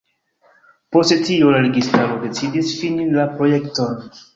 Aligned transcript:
Post 0.95 1.21
tio, 1.29 1.53
la 1.57 1.61
registaro 1.67 2.19
decidis 2.27 2.77
fini 2.83 3.11
la 3.17 3.33
projekton. 3.41 4.07